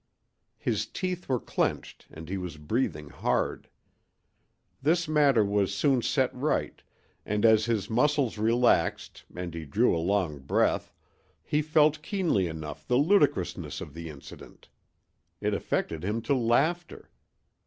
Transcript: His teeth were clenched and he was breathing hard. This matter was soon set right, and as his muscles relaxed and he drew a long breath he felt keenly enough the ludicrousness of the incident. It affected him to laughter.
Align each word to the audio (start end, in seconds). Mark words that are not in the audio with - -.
His 0.57 0.87
teeth 0.87 1.29
were 1.29 1.39
clenched 1.39 2.07
and 2.09 2.27
he 2.27 2.35
was 2.35 2.57
breathing 2.57 3.09
hard. 3.09 3.69
This 4.81 5.07
matter 5.07 5.45
was 5.45 5.75
soon 5.75 6.01
set 6.01 6.33
right, 6.33 6.81
and 7.23 7.45
as 7.45 7.65
his 7.65 7.87
muscles 7.87 8.39
relaxed 8.39 9.25
and 9.35 9.53
he 9.53 9.63
drew 9.63 9.95
a 9.95 10.01
long 10.01 10.39
breath 10.39 10.91
he 11.43 11.61
felt 11.61 12.01
keenly 12.01 12.47
enough 12.47 12.87
the 12.87 12.97
ludicrousness 12.97 13.79
of 13.79 13.93
the 13.93 14.09
incident. 14.09 14.69
It 15.39 15.53
affected 15.53 16.03
him 16.03 16.23
to 16.23 16.33
laughter. 16.33 17.11